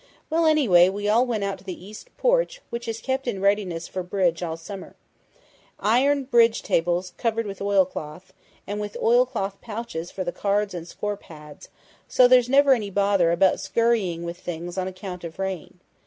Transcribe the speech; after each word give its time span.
Well, 0.31 0.47
anyway, 0.47 0.89
we 0.89 1.07
all 1.07 1.27
went 1.27 1.43
out 1.43 1.59
to 1.59 1.63
the 1.63 1.85
east 1.85 2.09
porch, 2.17 2.59
which 2.71 2.87
is 2.87 2.99
kept 3.01 3.27
in 3.27 3.39
readiness 3.39 3.87
for 3.87 4.01
bridge 4.01 4.41
all 4.41 4.57
summer. 4.57 4.95
Iron 5.79 6.23
bridge 6.23 6.63
tables, 6.63 7.13
covered 7.17 7.45
with 7.45 7.61
oilcloth, 7.61 8.33
and 8.65 8.81
with 8.81 8.97
oilcloth 8.99 9.61
pouches 9.61 10.09
for 10.09 10.23
the 10.23 10.31
cards 10.31 10.73
and 10.73 10.87
score 10.87 11.17
pads, 11.17 11.69
so 12.07 12.27
there's 12.27 12.49
never 12.49 12.73
any 12.73 12.89
bother 12.89 13.31
about 13.31 13.59
scurrying 13.59 14.21
in 14.21 14.25
with 14.25 14.39
things 14.39 14.75
on 14.75 14.87
account 14.87 15.23
of 15.23 15.37
rain. 15.37 15.79